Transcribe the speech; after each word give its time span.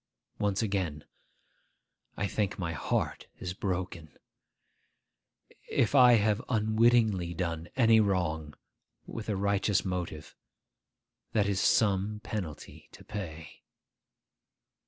Once 0.39 0.63
again, 0.63 1.03
I 2.17 2.25
think 2.25 2.57
my 2.57 2.71
heart 2.73 3.27
is 3.37 3.53
broken. 3.53 4.17
If 5.69 5.93
I 5.93 6.13
have 6.13 6.41
unwittingly 6.49 7.35
done 7.35 7.69
any 7.75 7.99
wrong 7.99 8.55
with 9.05 9.29
a 9.29 9.35
righteous 9.35 9.85
motive, 9.85 10.35
that 11.33 11.45
is 11.47 11.59
some 11.59 12.19
penalty 12.23 12.89
to 12.93 13.03
pay. 13.03 13.61